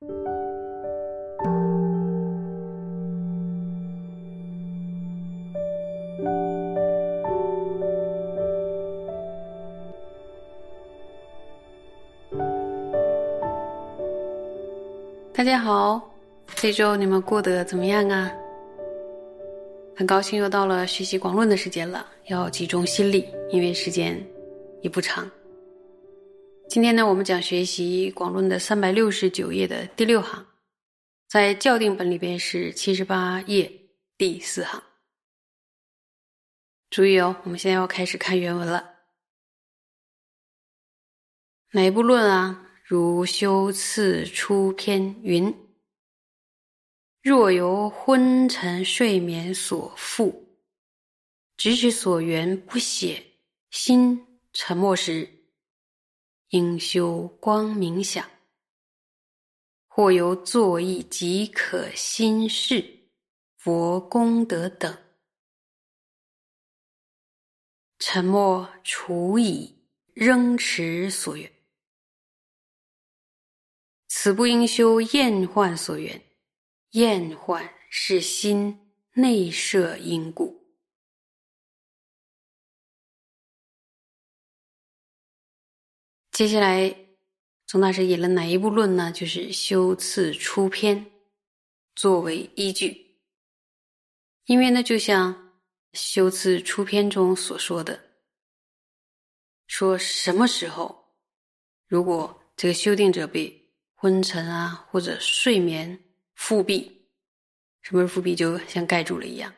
[0.00, 0.06] 大
[15.44, 16.00] 家好，
[16.54, 18.32] 这周你们过得怎么样啊？
[19.94, 24.18] 很高兴又到了学习广论的时间了，要集中心力，因为时间
[24.80, 25.30] 也不长。
[26.70, 30.46] 今天呢，我们讲学习广论的三百六十九页的第六行，
[31.26, 34.80] 在校订本里边是七十八页第四行。
[36.88, 38.88] 注意哦，我们现在要开始看原文了。
[41.72, 42.70] 哪一部论啊？
[42.84, 45.52] 如修次出篇云：
[47.20, 50.32] 若由昏沉睡眠所缚，
[51.56, 53.24] 直指所缘不显，
[53.72, 55.28] 心沉默时，
[56.50, 58.24] 应修光明想；
[59.86, 63.08] 或由作意即可心事，
[63.56, 64.98] 佛功德等，
[68.00, 69.76] 沉默除矣，
[70.12, 71.52] 仍持所缘。
[74.08, 76.20] 此不应修厌患所缘，
[76.90, 80.59] 厌患是心内设因故。
[86.40, 86.96] 接下来，
[87.66, 89.12] 宗大师引了哪一部论呢？
[89.12, 91.04] 就是修次出篇
[91.94, 93.18] 作为依据，
[94.46, 95.52] 因为呢，就像
[95.92, 98.00] 修次出篇中所说的，
[99.66, 101.12] 说什么时候，
[101.86, 106.02] 如果这个修订者被昏沉啊，或者睡眠
[106.36, 107.06] 复闭，
[107.82, 108.34] 什么是复闭？
[108.34, 109.52] 就像盖住了一样，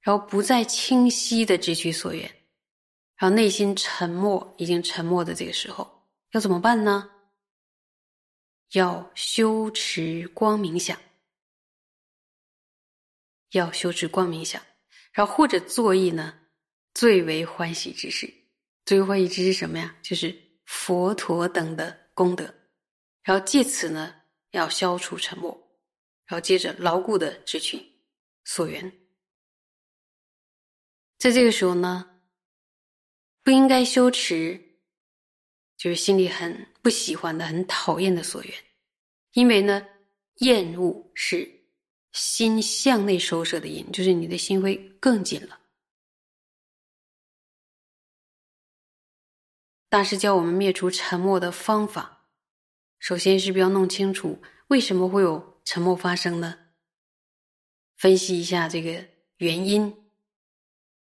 [0.00, 2.22] 然后不再清晰的知取所缘，
[3.16, 5.92] 然后内心沉默，已经沉默的这个时候，
[6.34, 7.08] 要怎么办呢？
[8.72, 11.00] 要修持光明想，
[13.52, 14.60] 要修持光明想，
[15.12, 16.36] 然后或者作意呢，
[16.92, 18.34] 最为欢喜之事，
[18.84, 19.96] 最为欢喜之事什么呀？
[20.02, 22.52] 就是佛陀等的功德。
[23.22, 24.12] 然后借此呢，
[24.50, 25.52] 要消除沉默，
[26.26, 27.80] 然后接着牢固的执取
[28.44, 28.92] 所缘。
[31.16, 32.20] 在这个时候呢，
[33.44, 34.63] 不应该修持，
[35.84, 38.54] 就是心里很不喜欢的、很讨厌的所缘，
[39.34, 39.86] 因为呢，
[40.36, 41.46] 厌恶是
[42.12, 45.60] 心向内收摄的因，就是你的心会更紧了。
[49.90, 52.30] 大师教我们灭除沉默的方法。
[52.98, 56.58] 首先是不要弄清楚为什么会有沉默发生呢？
[57.98, 59.04] 分析一下这个
[59.36, 59.94] 原因。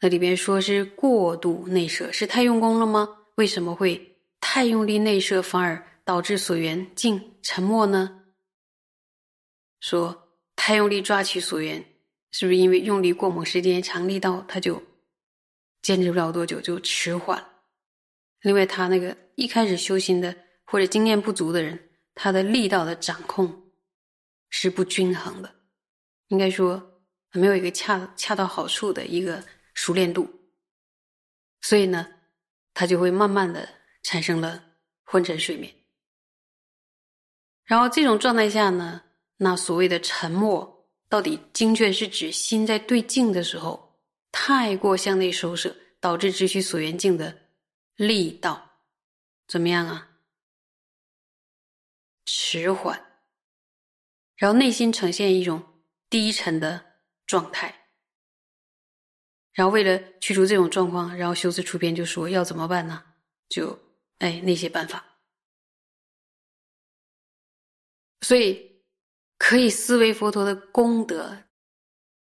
[0.00, 3.26] 那里边说是过度内摄，是太用功了吗？
[3.36, 4.17] 为什么会
[4.50, 8.24] 太用力内摄，反而导致所缘静沉默呢？
[9.78, 11.84] 说太用力抓取所缘，
[12.30, 14.82] 是不是因为用力过猛，时间长，力道它就
[15.82, 17.46] 坚持不了多久，就迟缓？
[18.40, 20.34] 另外，他那个一开始修行的。
[20.64, 23.70] 或者经验不足的人，他的力道的掌控
[24.48, 25.54] 是不均衡的，
[26.28, 29.44] 应该说没有一个恰恰到好处的一个
[29.74, 30.28] 熟练度，
[31.60, 32.06] 所以呢，
[32.72, 33.66] 他就会慢慢的
[34.02, 34.62] 产生了
[35.04, 35.74] 昏沉睡眠。
[37.64, 39.02] 然后这种状态下呢，
[39.36, 44.00] 那所谓的沉默，到底精确是指心在对镜的时候
[44.32, 47.36] 太过向内收摄，导致直取所缘境的
[47.96, 48.70] 力道
[49.46, 50.08] 怎么样啊？
[52.24, 53.02] 迟缓，
[54.36, 56.84] 然后内心呈现一种低沉的
[57.26, 57.88] 状态，
[59.52, 63.04] 然后为了去除这种状况，然后修辞出篇就说要怎么办呢？
[63.48, 63.78] 就
[64.18, 65.04] 哎那些办法，
[68.20, 68.82] 所以
[69.36, 71.44] 可以思维佛陀的功德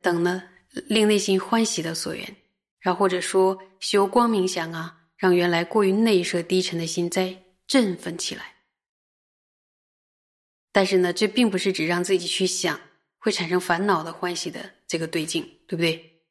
[0.00, 2.36] 等呢，令内心欢喜的所缘，
[2.80, 8.56] 然后或者说修光明想啊，让原来过于内摄低沉的心再振奋起来。
[10.72, 12.80] 但是呢，这并不是指让自己去想
[13.18, 16.22] 会产生烦恼的欢喜的这个对境，对不对？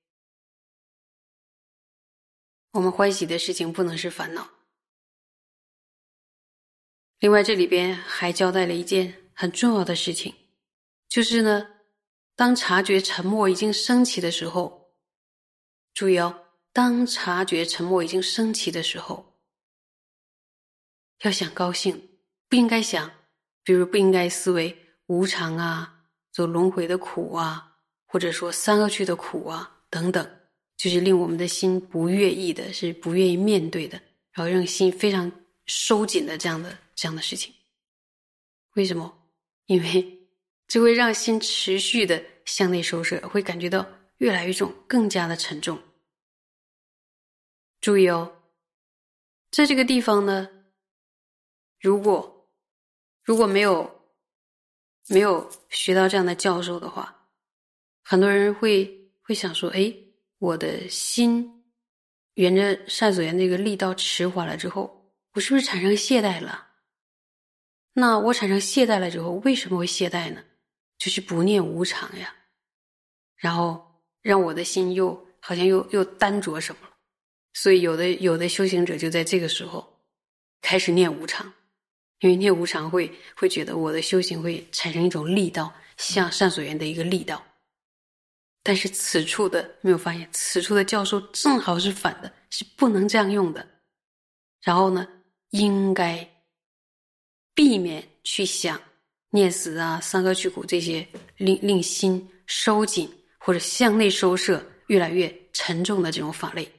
[2.71, 4.58] 我们欢喜的事情不能是烦恼。
[7.19, 10.33] 另外，这里边还交代了一件很重要的事情，
[11.07, 11.67] 就是呢，
[12.35, 14.93] 当察觉沉默已经升起的时候，
[15.93, 19.37] 注意哦，当察觉沉默已经升起的时候，
[21.23, 22.09] 要想高兴，
[22.47, 23.11] 不应该想。
[23.61, 24.75] 比如不应该思维
[25.07, 27.75] 无常啊，走轮回的苦啊，
[28.07, 30.27] 或者说三恶趣的苦啊等等，
[30.75, 34.01] 就是令我们的心不愿意的，是不愿意面对的，
[34.31, 35.31] 然后让心非常
[35.69, 37.53] 收紧的这样的这样的事情。
[38.73, 39.15] 为什么？
[39.67, 40.27] 因为
[40.67, 43.87] 这会让心持续的向内收摄，会感觉到
[44.17, 45.79] 越来越重，更加的沉重。
[47.79, 48.35] 注意哦，
[49.51, 50.49] 在这个地方呢，
[51.79, 52.51] 如果
[53.23, 54.01] 如果没有
[55.07, 57.29] 没有学到这样的教授的话，
[58.01, 59.95] 很多人会会想说：“哎，
[60.39, 61.63] 我的心
[62.33, 64.98] 沿着善所缘这个力道迟缓了之后，
[65.33, 66.67] 我是不是产生懈怠了？
[67.93, 70.43] 那我产生懈怠了之后，为什么会懈怠呢？
[70.97, 72.35] 就是不念无常呀，
[73.35, 76.95] 然后让我的心又好像又又单着什么了。”
[77.53, 80.01] 所以，有的有的修行者就在这个时候
[80.61, 81.51] 开始念无常，
[82.19, 87.43] 因为念无常会会觉得我的修行会产生一种力道，像善所缘的一个力道。
[88.61, 93.67] 但是此处的没有发现，此处的教授正好是反的，是不能这样用的。
[94.61, 95.07] 然后呢，
[95.51, 96.27] 应该
[97.53, 98.81] 避免去想
[99.29, 101.07] 念死啊、三恶去苦这些
[101.37, 106.71] 令令心收紧或者向内收摄越来越沉重的这种法类。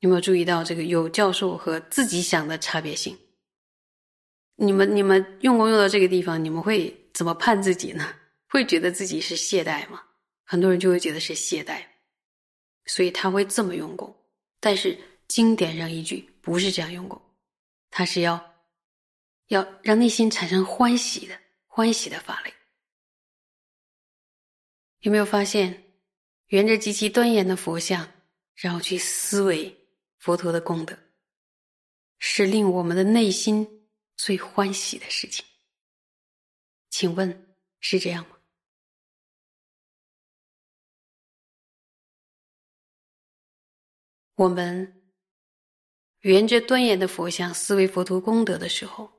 [0.00, 3.16] 有没有注意到这个有教授和自己想的差别性？
[4.56, 8.14] 你们你们用功用到这个地方，你们会怎么判自己呢？
[8.48, 10.02] 会觉得自己是懈怠吗？
[10.44, 11.82] 很多人就会觉得是懈怠，
[12.86, 14.14] 所以他会这么用功。
[14.58, 14.98] 但是
[15.30, 17.22] 经典上一句不是这样用功，
[17.88, 18.52] 他是要
[19.46, 22.52] 要让内心产生欢喜的欢喜的法类。
[25.02, 25.84] 有没有发现，
[26.48, 28.12] 沿着极其端严的佛像，
[28.54, 29.76] 然后去思维？
[30.18, 30.98] 佛陀的功德
[32.18, 35.46] 是令我们的内心最欢喜的事情，
[36.90, 38.36] 请问是这样吗？
[44.34, 44.99] 我们
[46.22, 49.10] 沿着端严的佛像思维佛陀功德的时候，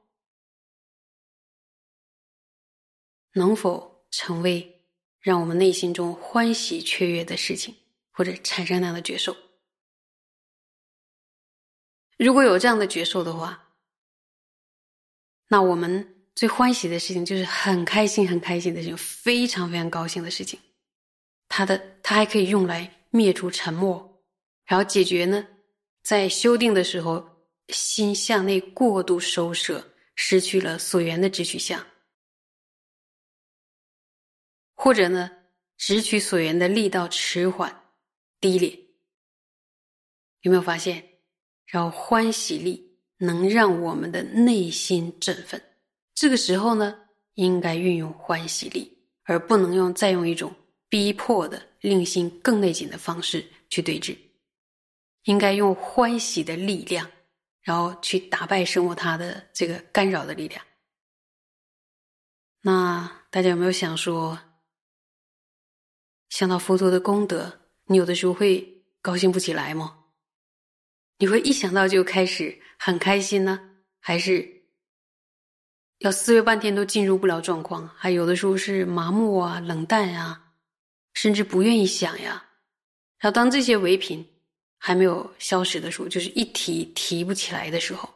[3.33, 4.85] 能否成为
[5.19, 7.75] 让我们内心中欢喜雀跃的事情，
[8.11, 9.35] 或者产生那样的觉受？
[12.17, 13.73] 如果有这样的觉受的话，
[15.47, 20.59] 那我们最欢喜的事情就是很开心、很开心的事情，非常非常高兴的事情。
[21.47, 24.23] 它的它还可以用来灭除沉默，
[24.65, 25.47] 然后解决呢，
[26.03, 27.23] 在修订的时候
[27.69, 29.83] 心向内过度收摄，
[30.15, 31.85] 失去了所缘的直取相，
[34.73, 35.31] 或者呢，
[35.77, 37.83] 直取所缘的力道迟缓、
[38.39, 38.77] 低劣。
[40.41, 41.07] 有没有发现？
[41.67, 45.61] 然后欢喜力能让我们的内心振奋，
[46.15, 46.99] 这个时候呢，
[47.35, 48.91] 应该运用欢喜力，
[49.23, 50.53] 而不能用再用一种
[50.89, 54.17] 逼迫的令心更内紧的方式去对峙。
[55.23, 57.09] 应该用欢喜的力量，
[57.61, 60.65] 然后去打败生活它的这个干扰的力量。
[62.61, 64.39] 那大家有没有想说，
[66.29, 70.05] 想到佛陀的功德，你有的时候会高兴不起来吗？
[71.17, 73.59] 你会一想到就开始很开心呢，
[73.99, 74.63] 还是
[75.99, 77.87] 要思维半天都进入不了状况？
[77.95, 80.53] 还有的时候是麻木啊、冷淡呀，
[81.13, 82.47] 甚至不愿意想呀。
[83.19, 84.27] 然后当这些唯品
[84.83, 88.09] 还没有消失的时候，就是一提提不起来的时候，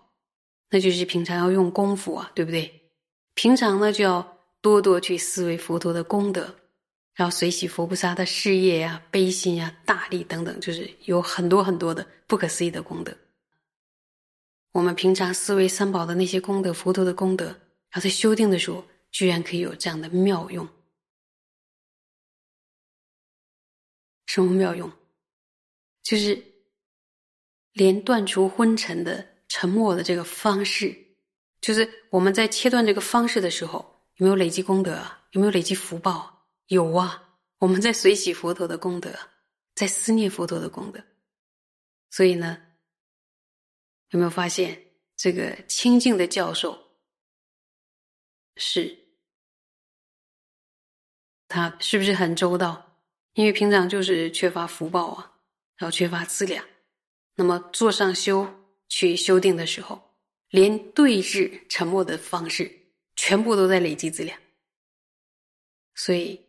[0.72, 2.82] 那就是平常要用功夫啊，对不对？
[3.36, 6.56] 平常呢就要多多去思维佛陀的功德。
[7.14, 13.16] 然后随喜佛菩萨的事业呀、悲心呀、大力等等，就是有很多很多的不可思议的功德。
[14.74, 20.68] 我们平常思维三宝的那些功德、佛陀的功德，然后在修订的时候，居然可以有这样的妙用。
[24.26, 24.92] 什么妙用？
[26.04, 26.44] 就是
[27.76, 30.96] 连断除昏沉的沉默的这个方式，
[31.60, 35.06] 就是我们在切断这个方式的时候，有没有累积功德？
[35.32, 36.48] 有没有累积福报？
[36.68, 39.14] 有啊，我们在随喜佛陀的功德，
[39.76, 41.04] 在思念佛陀的功德，
[42.12, 42.58] 所以呢，
[44.12, 44.82] 有没有发现
[45.18, 46.82] 这个清净的教授
[48.56, 48.98] 是，
[51.50, 53.02] 他是不是很周到？
[53.34, 55.34] 因为平常就是缺乏福报啊，
[55.76, 56.66] 然后缺乏资粮，
[57.36, 58.48] 那么坐上修
[58.90, 60.02] 去修定的时候，
[60.50, 62.72] 连对峙沉默的方式，
[63.16, 64.38] 全部都在累积资粮，
[65.94, 66.42] 所以。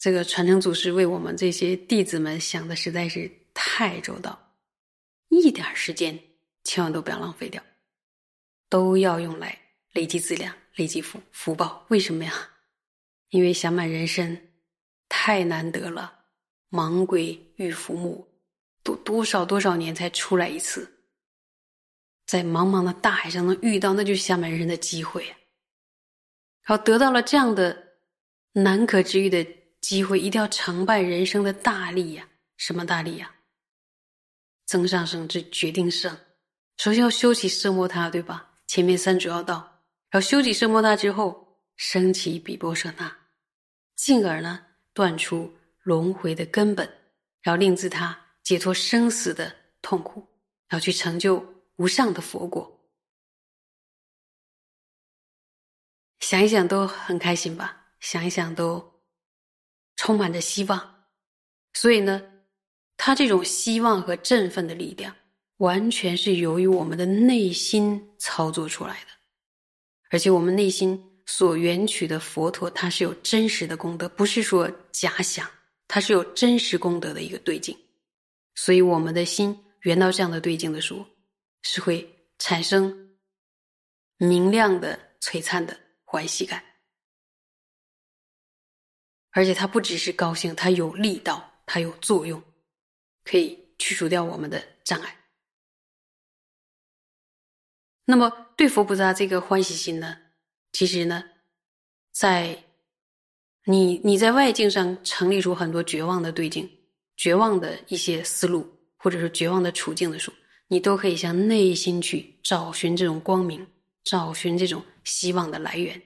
[0.00, 4.54] 这个传承祖师为我们这些弟子们想的实在是太周到，
[5.28, 6.16] 一点时间
[6.62, 7.60] 千万都不要浪费掉，
[8.68, 9.60] 都要用来
[9.94, 11.84] 累积资粮、累积福福报。
[11.88, 12.48] 为什么呀？
[13.30, 14.40] 因为想满人生
[15.08, 16.26] 太难得了，
[16.70, 18.27] 盲鬼遇浮木，
[18.88, 20.90] 多多少多少年才出来一次，
[22.26, 25.26] 在茫茫的大海上能遇到，那就是想满人生的机会。
[26.62, 27.94] 然后得到了这样的
[28.52, 29.46] 难可治愈的
[29.80, 32.28] 机会，一定要成败人生的大利呀！
[32.56, 33.34] 什么大利呀？
[34.66, 36.14] 增上生之决定胜，
[36.76, 38.50] 首先要修起色摩他，对吧？
[38.66, 43.16] 前面三主要道，然后修起色摩他之后，升起比波舍那，
[43.96, 45.50] 进而呢断除
[45.82, 46.86] 轮回的根本，
[47.40, 48.18] 然后令自他
[48.48, 50.26] 解脱生死的痛苦，
[50.68, 51.44] 然后去成就
[51.76, 52.80] 无上的佛果。
[56.20, 57.88] 想一想都很开心吧？
[58.00, 59.02] 想一想都
[59.96, 61.04] 充满着希望。
[61.74, 62.22] 所以呢，
[62.96, 65.14] 他这种希望和振奋的力量，
[65.58, 69.08] 完全是由于我们的内心操作出来的。
[70.08, 75.46] 而且我们内心所缘取的佛陀，它是有真实的功德，不是说假想，
[75.86, 77.76] 它是有真实功德的一个对境。
[78.60, 81.06] 所以我们的心缘到这样的对境的时候，
[81.62, 81.94] 是会
[82.38, 83.16] 产生
[84.16, 85.78] 明亮的、璀璨的。
[86.10, 86.64] 欢喜感，
[89.32, 92.42] 而且它不只是高兴，它有力道，它有作用，
[93.24, 95.18] 可以去除掉我们的障碍。
[98.06, 100.18] 那么，对佛菩萨这个欢喜心呢？
[100.72, 101.22] 其实呢，
[102.10, 102.64] 在
[103.64, 106.77] 你你在外境上成立出很多绝望的对境、
[107.18, 110.36] 绝望的一些思路，或者是绝望的处境的时候，
[110.68, 113.66] 你都可以向内心去找寻这种光明。
[114.04, 116.00] 找寻这种希望的来源，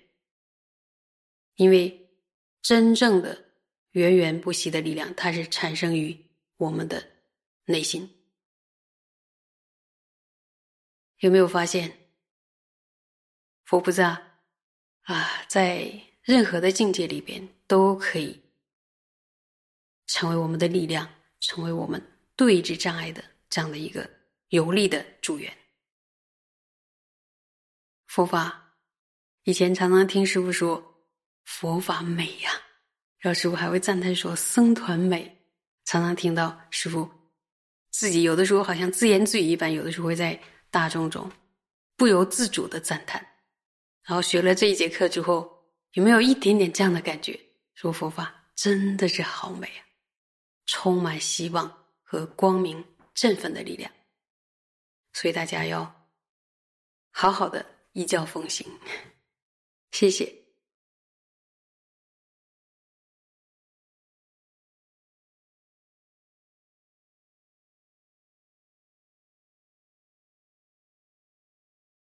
[1.54, 2.10] 因为
[2.60, 3.52] 真正的
[3.92, 6.18] 源源不息的力量，它是产生于
[6.56, 7.06] 我们的
[7.66, 8.10] 内心。
[11.18, 11.96] 有没有发现，
[13.62, 14.40] 佛菩萨
[15.02, 18.41] 啊，在任何的境界里边都可以
[20.12, 21.08] 成为我们的力量，
[21.40, 22.00] 成为我们
[22.36, 24.06] 对峙障碍的这样的一个
[24.48, 25.50] 有力的助缘。
[28.08, 28.74] 佛法，
[29.44, 31.06] 以前常常听师傅说
[31.44, 32.50] 佛法美呀，
[33.20, 35.34] 然后师傅还会赞叹说僧团美。
[35.86, 37.10] 常常听到师傅
[37.90, 40.38] 自己有的时候好像自言自语一般，有的时候会在
[40.70, 41.32] 大众中
[41.96, 43.26] 不由自主的赞叹。
[44.04, 45.50] 然后学了这一节课之后，
[45.94, 47.40] 有没有一点点这样的感觉？
[47.74, 49.80] 说佛法真的是好美啊，
[50.74, 53.92] 充满希望和光明振奋的力量。
[55.12, 56.08] 所以大家要
[57.10, 57.66] 好好的。
[57.92, 58.66] 依教奉行，
[59.90, 60.41] 谢谢。